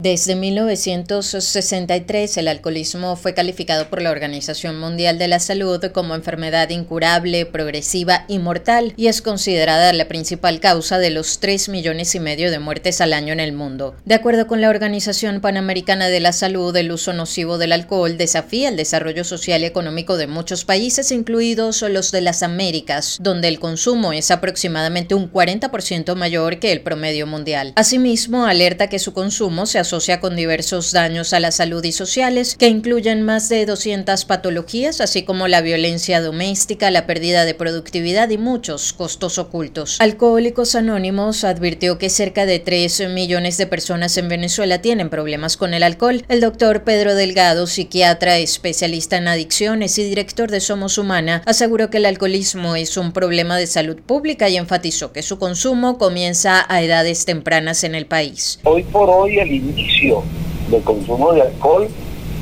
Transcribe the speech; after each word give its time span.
Desde 0.00 0.36
1963 0.36 2.36
el 2.36 2.46
alcoholismo 2.46 3.16
fue 3.16 3.34
calificado 3.34 3.90
por 3.90 4.00
la 4.00 4.12
Organización 4.12 4.78
Mundial 4.78 5.18
de 5.18 5.26
la 5.26 5.40
Salud 5.40 5.84
como 5.92 6.14
enfermedad 6.14 6.70
incurable, 6.70 7.46
progresiva 7.46 8.24
y 8.28 8.38
mortal 8.38 8.94
y 8.96 9.08
es 9.08 9.22
considerada 9.22 9.92
la 9.92 10.06
principal 10.06 10.60
causa 10.60 10.98
de 10.98 11.10
los 11.10 11.40
3 11.40 11.68
millones 11.70 12.14
y 12.14 12.20
medio 12.20 12.52
de 12.52 12.60
muertes 12.60 13.00
al 13.00 13.12
año 13.12 13.32
en 13.32 13.40
el 13.40 13.52
mundo. 13.52 13.96
De 14.04 14.14
acuerdo 14.14 14.46
con 14.46 14.60
la 14.60 14.68
Organización 14.68 15.40
Panamericana 15.40 16.06
de 16.06 16.20
la 16.20 16.32
Salud, 16.32 16.76
el 16.76 16.92
uso 16.92 17.12
nocivo 17.12 17.58
del 17.58 17.72
alcohol 17.72 18.16
desafía 18.16 18.68
el 18.68 18.76
desarrollo 18.76 19.24
social 19.24 19.62
y 19.62 19.66
económico 19.66 20.16
de 20.16 20.28
muchos 20.28 20.64
países, 20.64 21.10
incluidos 21.10 21.82
los 21.82 22.12
de 22.12 22.20
las 22.20 22.44
Américas, 22.44 23.18
donde 23.20 23.48
el 23.48 23.58
consumo 23.58 24.12
es 24.12 24.30
aproximadamente 24.30 25.16
un 25.16 25.32
40% 25.32 26.14
mayor 26.14 26.60
que 26.60 26.70
el 26.70 26.82
promedio 26.82 27.26
mundial. 27.26 27.72
Asimismo, 27.74 28.46
alerta 28.46 28.88
que 28.88 29.00
su 29.00 29.12
consumo 29.12 29.66
se 29.66 29.80
asocia 29.88 30.20
con 30.20 30.36
diversos 30.36 30.92
daños 30.92 31.32
a 31.32 31.40
la 31.40 31.50
salud 31.50 31.82
y 31.82 31.92
sociales 31.92 32.56
que 32.58 32.68
incluyen 32.68 33.22
más 33.22 33.48
de 33.48 33.64
200 33.64 34.26
patologías, 34.26 35.00
así 35.00 35.22
como 35.22 35.48
la 35.48 35.62
violencia 35.62 36.20
doméstica, 36.20 36.90
la 36.90 37.06
pérdida 37.06 37.46
de 37.46 37.54
productividad 37.54 38.28
y 38.28 38.36
muchos 38.36 38.92
costos 38.92 39.38
ocultos. 39.38 39.96
Alcohólicos 39.98 40.74
Anónimos 40.74 41.42
advirtió 41.42 41.96
que 41.96 42.10
cerca 42.10 42.44
de 42.44 42.58
3 42.58 43.08
millones 43.08 43.56
de 43.56 43.66
personas 43.66 44.18
en 44.18 44.28
Venezuela 44.28 44.82
tienen 44.82 45.08
problemas 45.08 45.56
con 45.56 45.72
el 45.72 45.82
alcohol. 45.82 46.22
El 46.28 46.42
doctor 46.42 46.84
Pedro 46.84 47.14
Delgado, 47.14 47.66
psiquiatra 47.66 48.36
especialista 48.36 49.16
en 49.16 49.28
adicciones 49.28 49.96
y 49.98 50.04
director 50.04 50.50
de 50.50 50.60
Somos 50.60 50.98
Humana, 50.98 51.42
aseguró 51.46 51.88
que 51.88 51.96
el 51.96 52.04
alcoholismo 52.04 52.76
es 52.76 52.98
un 52.98 53.12
problema 53.12 53.56
de 53.56 53.66
salud 53.66 53.96
pública 53.96 54.50
y 54.50 54.58
enfatizó 54.58 55.12
que 55.12 55.22
su 55.22 55.38
consumo 55.38 55.96
comienza 55.96 56.66
a 56.68 56.82
edades 56.82 57.24
tempranas 57.24 57.84
en 57.84 57.94
el 57.94 58.04
país. 58.04 58.60
Hoy 58.64 58.82
por 58.82 59.08
hoy 59.08 59.38
el 59.38 59.50
inicio 59.78 60.22
del 60.70 60.82
consumo 60.82 61.32
de 61.32 61.42
alcohol 61.42 61.88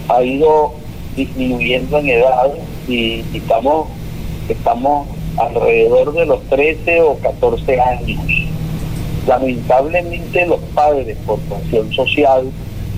ha 0.08 0.22
ido 0.22 0.74
disminuyendo 1.16 1.98
en 1.98 2.10
edad 2.10 2.52
y, 2.88 3.24
estamos, 3.34 3.88
estamos 4.48 5.08
alrededor 5.36 6.12
de 6.14 6.26
los 6.26 6.42
13 6.48 7.00
o 7.02 7.18
14 7.18 7.80
años. 7.80 8.20
Lamentablemente 9.26 10.46
los 10.46 10.60
padres 10.74 11.16
por 11.26 11.38
presión 11.40 11.92
social 11.92 12.44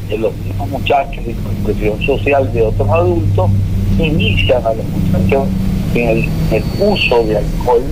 de 0.09 0.19
los 0.19 0.37
mismos 0.37 0.69
muchachos 0.69 1.25
y 1.27 1.33
por 1.33 1.53
presión 1.65 2.03
social 2.03 2.53
de 2.53 2.63
otros 2.63 2.89
adultos 2.89 3.51
inician 3.99 4.65
a 4.67 4.75
los 4.75 4.85
muchachos 4.87 5.49
en 5.95 6.29
el, 6.53 6.65
uso 6.81 7.25
de 7.25 7.39
alcohol 7.39 7.83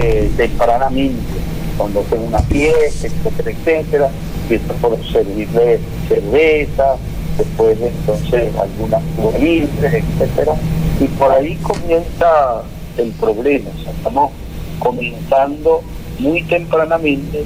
eh, 0.00 0.30
tempranamente, 0.36 1.37
cuando 1.78 2.00
hacen 2.00 2.20
una 2.24 2.40
fiesta, 2.40 3.06
etcétera, 3.06 3.50
etcétera 3.50 4.10
empieza 4.42 4.74
por 4.74 4.98
servirle 5.12 5.78
cerveza, 6.08 6.96
después 7.38 7.78
entonces 7.80 8.54
algunas 8.56 9.02
juveniles, 9.16 9.70
etcétera, 9.82 10.54
y 11.00 11.04
por 11.04 11.30
ahí 11.32 11.54
comienza 11.56 12.62
el 12.96 13.10
problema. 13.12 13.70
estamos 13.96 14.32
comenzando 14.78 15.82
muy 16.18 16.42
tempranamente 16.42 17.44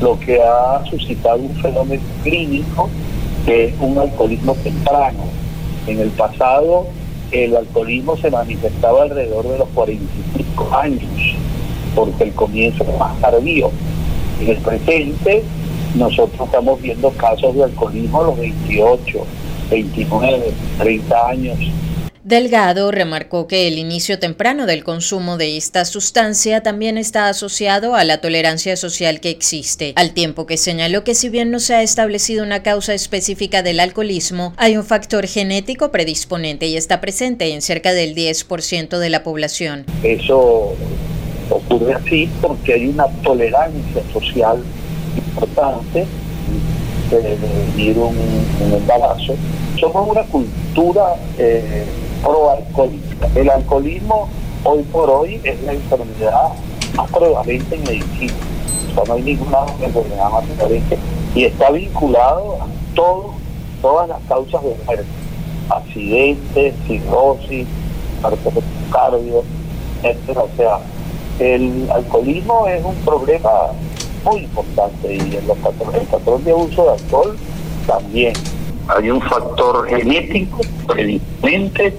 lo 0.00 0.18
que 0.20 0.42
ha 0.42 0.82
suscitado 0.88 1.38
un 1.38 1.54
fenómeno 1.56 2.02
clínico 2.22 2.88
que 3.44 3.66
es 3.66 3.74
un 3.80 3.98
alcoholismo 3.98 4.54
temprano. 4.56 5.24
En 5.86 6.00
el 6.00 6.10
pasado 6.10 6.86
el 7.30 7.56
alcoholismo 7.56 8.16
se 8.16 8.30
manifestaba 8.30 9.02
alrededor 9.02 9.48
de 9.48 9.58
los 9.58 9.68
45 9.70 10.76
años, 10.76 11.36
porque 11.96 12.24
el 12.24 12.32
comienzo 12.34 12.84
es 12.84 12.98
más 12.98 13.20
tardío. 13.20 13.72
En 14.40 14.48
el 14.50 14.58
presente 14.58 15.42
nosotros 15.96 16.46
estamos 16.46 16.80
viendo 16.80 17.10
casos 17.12 17.56
de 17.56 17.64
alcoholismo 17.64 18.20
a 18.20 18.24
los 18.26 18.38
28, 18.38 19.26
29, 19.70 20.52
30 20.78 21.28
años. 21.28 21.58
Delgado 22.22 22.90
remarcó 22.90 23.46
que 23.46 23.68
el 23.68 23.78
inicio 23.78 24.18
temprano 24.18 24.66
del 24.66 24.82
consumo 24.82 25.36
de 25.36 25.56
esta 25.56 25.84
sustancia 25.84 26.60
también 26.60 26.98
está 26.98 27.28
asociado 27.28 27.94
a 27.94 28.02
la 28.02 28.20
tolerancia 28.20 28.76
social 28.76 29.20
que 29.20 29.30
existe, 29.30 29.92
al 29.94 30.12
tiempo 30.12 30.44
que 30.44 30.56
señaló 30.56 31.04
que 31.04 31.14
si 31.14 31.28
bien 31.28 31.52
no 31.52 31.60
se 31.60 31.76
ha 31.76 31.82
establecido 31.82 32.42
una 32.42 32.64
causa 32.64 32.94
específica 32.94 33.62
del 33.62 33.78
alcoholismo, 33.78 34.54
hay 34.56 34.76
un 34.76 34.82
factor 34.82 35.28
genético 35.28 35.92
predisponente 35.92 36.66
y 36.66 36.76
está 36.76 37.00
presente 37.00 37.54
en 37.54 37.62
cerca 37.62 37.92
del 37.92 38.16
10% 38.16 38.98
de 38.98 39.08
la 39.08 39.22
población. 39.22 39.84
Eso 40.02 40.74
ocurre 41.76 42.28
porque 42.40 42.74
hay 42.74 42.86
una 42.88 43.06
tolerancia 43.22 44.02
social 44.12 44.62
importante 45.16 46.06
de, 47.10 47.38
vivir 47.76 47.98
un, 47.98 48.16
embarazo. 48.72 49.34
Somos 49.78 50.08
una 50.08 50.22
cultura 50.24 51.16
eh, 51.38 51.84
pro-alcohólica. 52.22 53.28
El 53.34 53.50
alcoholismo 53.50 54.28
hoy 54.64 54.82
por 54.84 55.08
hoy 55.10 55.40
es 55.44 55.62
la 55.62 55.72
enfermedad 55.72 56.48
más 56.96 57.10
prevalente 57.10 57.76
en 57.76 57.84
medicina. 57.84 58.34
O 58.96 59.06
no 59.06 59.14
hay 59.14 59.22
ninguna 59.22 59.58
enfermedad 59.80 60.30
más 60.30 60.44
prevalente 60.44 60.98
y 61.34 61.44
está 61.44 61.70
vinculado 61.70 62.54
a 62.62 62.66
todo, 62.94 63.34
todas 63.82 64.08
las 64.08 64.20
causas 64.28 64.62
de 64.62 64.74
muerte. 64.84 65.04
Accidentes, 65.68 66.74
cirrosis, 66.86 67.66
cardio, 68.90 69.44
etc. 70.02 70.38
O 70.38 70.56
sea, 70.56 70.80
el 71.38 71.88
alcoholismo 71.90 72.66
es 72.66 72.84
un 72.84 72.94
problema 72.96 73.50
muy 74.24 74.40
importante 74.40 75.14
y 75.14 75.18
en 75.18 75.46
los 75.46 75.56
el 75.94 76.06
patrón 76.06 76.44
de 76.44 76.52
uso 76.52 76.84
de 76.84 76.90
alcohol 76.92 77.36
también. 77.86 78.34
Hay 78.88 79.10
un 79.10 79.20
factor 79.20 79.88
genético 79.88 80.60
predisponente 80.86 81.94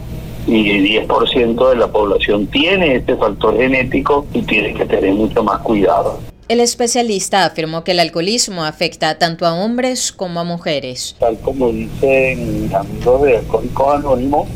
y 0.45 0.99
10% 0.99 1.69
de 1.69 1.75
la 1.75 1.87
población 1.87 2.47
tiene 2.47 2.95
este 2.95 3.15
factor 3.17 3.57
genético 3.57 4.25
y 4.33 4.41
tiene 4.41 4.73
que 4.73 4.85
tener 4.85 5.13
mucho 5.13 5.43
más 5.43 5.59
cuidado. 5.59 6.19
El 6.47 6.61
especialista 6.61 7.43
afirmó 7.43 7.83
que 7.83 7.91
el 7.91 7.99
alcoholismo 7.99 8.63
afecta 8.63 9.17
tanto 9.17 9.45
a 9.45 9.53
hombres 9.53 10.13
como 10.13 10.39
a 10.39 10.45
mujeres. 10.45 11.17
Tal 11.19 11.37
como 11.39 11.69
dicen 11.73 12.73
amigos 12.73 13.21
de 13.23 13.37
Alcohólicos 13.39 13.95
Anónimos, 13.95 14.47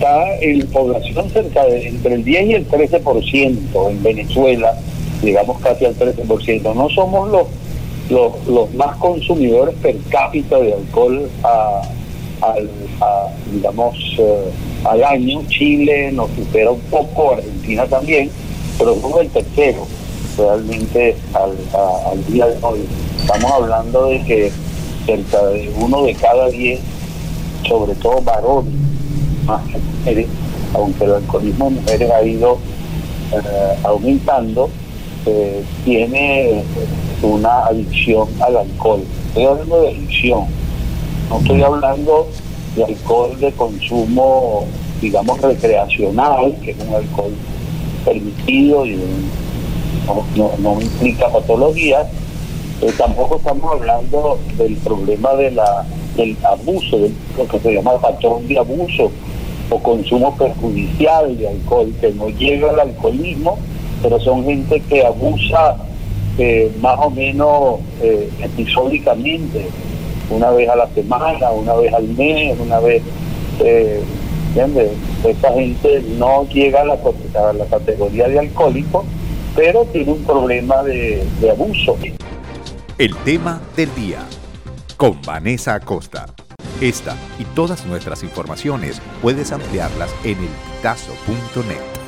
está 0.00 0.34
en 0.40 0.66
población 0.68 1.28
cerca 1.30 1.66
de 1.66 1.86
entre 1.88 2.14
el 2.14 2.24
10 2.24 2.46
y 2.46 2.54
el 2.54 2.68
13% 2.68 3.90
en 3.90 4.02
Venezuela 4.02 4.74
llegamos 5.22 5.60
casi 5.60 5.84
al 5.84 5.94
13%. 5.94 6.74
No 6.74 6.88
somos 6.88 7.30
los, 7.30 8.48
los, 8.48 8.74
más 8.74 8.96
consumidores 8.96 9.74
per 9.82 9.98
cápita 10.08 10.58
de 10.58 10.72
alcohol 10.72 11.28
a, 11.44 11.82
digamos, 13.52 13.94
eh, 14.18 14.50
al 14.84 15.04
año. 15.04 15.42
Chile 15.48 16.10
nos 16.12 16.30
supera 16.30 16.70
un 16.70 16.80
poco, 16.80 17.34
Argentina 17.34 17.84
también, 17.84 18.30
pero 18.78 18.98
somos 19.02 19.20
el 19.20 19.28
tercero 19.28 19.86
realmente 20.38 21.14
al, 21.34 22.32
día 22.32 22.46
de 22.46 22.56
hoy. 22.62 22.80
Estamos 23.20 23.52
hablando 23.52 24.06
de 24.06 24.22
que 24.22 24.52
cerca 25.04 25.44
de 25.48 25.70
uno 25.78 26.04
de 26.04 26.14
cada 26.14 26.48
diez, 26.48 26.80
sobre 27.68 27.94
todo 27.96 28.22
varones, 28.22 28.72
que 29.58 29.78
mujeres, 29.78 30.26
aunque 30.74 31.04
el 31.04 31.14
alcoholismo 31.14 31.64
de 31.66 31.70
mujeres 31.80 32.10
ha 32.10 32.22
ido 32.22 32.58
eh, 33.32 33.76
aumentando, 33.84 34.70
eh, 35.26 35.62
tiene 35.84 36.64
una 37.22 37.66
adicción 37.66 38.28
al 38.40 38.56
alcohol. 38.56 39.02
Estoy 39.28 39.44
hablando 39.44 39.82
de 39.82 39.88
adicción, 39.88 40.44
no 41.28 41.38
estoy 41.38 41.62
hablando 41.62 42.28
de 42.74 42.84
alcohol 42.84 43.38
de 43.38 43.52
consumo, 43.52 44.66
digamos, 45.00 45.40
recreacional, 45.40 46.56
que 46.62 46.72
es 46.72 46.76
un 46.80 46.94
alcohol 46.94 47.32
permitido 48.04 48.86
y 48.86 48.98
no, 50.36 50.80
implica 50.80 51.28
patologías. 51.28 52.06
tampoco 52.96 53.36
estamos 53.36 53.72
hablando 53.74 54.38
del 54.56 54.74
problema 54.76 55.34
del 55.34 56.36
abuso, 56.42 56.98
de 56.98 57.12
lo 57.36 57.46
que 57.46 57.60
se 57.60 57.74
llama 57.74 58.00
patrón 58.00 58.48
de 58.48 58.58
abuso 58.58 59.10
o 59.70 59.78
consumo 59.78 60.36
perjudicial 60.36 61.36
de 61.38 61.48
alcohol, 61.48 61.92
que 62.00 62.12
no 62.12 62.28
llega 62.28 62.70
al 62.70 62.80
alcoholismo, 62.80 63.58
pero 64.02 64.20
son 64.20 64.44
gente 64.44 64.80
que 64.80 65.04
abusa 65.04 65.76
eh, 66.38 66.70
más 66.80 66.98
o 66.98 67.10
menos 67.10 67.80
eh, 68.02 68.28
episódicamente, 68.40 69.66
una 70.30 70.50
vez 70.50 70.68
a 70.68 70.76
la 70.76 70.88
semana, 70.88 71.50
una 71.50 71.74
vez 71.74 71.92
al 71.92 72.08
mes, 72.08 72.58
una 72.58 72.80
vez, 72.80 73.02
eh, 73.60 74.00
¿entiendes? 74.48 74.90
Esa 75.24 75.52
gente 75.52 76.02
no 76.18 76.46
llega 76.48 76.82
a 76.82 76.84
la, 76.84 77.64
categoría 77.66 78.28
de 78.28 78.38
alcohólico, 78.38 79.04
pero 79.54 79.84
tiene 79.86 80.12
un 80.12 80.24
problema 80.24 80.82
de 80.82 81.50
abuso. 81.50 81.96
El 82.98 83.16
tema 83.24 83.60
del 83.76 83.94
día 83.94 84.20
con 85.00 85.18
Vanessa 85.22 85.76
Acosta. 85.76 86.26
Esta 86.80 87.16
y 87.38 87.44
todas 87.44 87.84
nuestras 87.86 88.22
informaciones 88.22 89.00
puedes 89.20 89.52
ampliarlas 89.52 90.10
en 90.24 90.38
el 90.38 90.48
elpitazo.net. 90.80 91.99